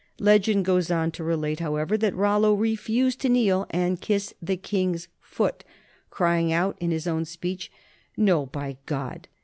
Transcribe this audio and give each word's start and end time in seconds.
Legend 0.17 0.65
goes 0.65 0.89
on 0.89 1.11
to 1.11 1.23
relate, 1.23 1.59
however, 1.59 1.95
that 1.95 2.15
Rollo 2.15 2.55
refused 2.55 3.21
to 3.21 3.29
kneel 3.29 3.67
and 3.69 4.01
kiss 4.01 4.33
the 4.41 4.57
king's 4.57 5.07
foot, 5.21 5.63
crying 6.09 6.51
out 6.51 6.75
in 6.79 6.89
his 6.89 7.05
own 7.05 7.23
speech, 7.23 7.71
"No, 8.17 8.47
by 8.47 8.77
God!" 8.87 9.27